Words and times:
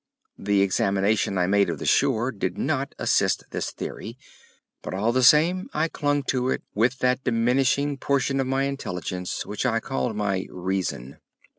The 0.39 0.63
examination 0.63 1.37
I 1.37 1.45
made 1.45 1.69
of 1.69 1.77
the 1.77 1.85
shore 1.85 2.31
did 2.31 2.57
not 2.57 2.95
assist 2.97 3.43
this 3.51 3.69
theory, 3.69 4.17
but 4.81 4.95
all 4.95 5.11
the 5.11 5.21
same 5.21 5.69
I 5.75 5.89
clung 5.89 6.23
to 6.23 6.49
it 6.49 6.63
with 6.73 6.97
that 7.01 7.23
diminishing 7.23 7.97
portion 7.99 8.39
of 8.39 8.47
my 8.47 8.63
intelligence 8.63 9.45
which 9.45 9.63
I 9.63 9.79
called 9.79 10.15
my 10.15 10.47
"reason." 10.49 11.19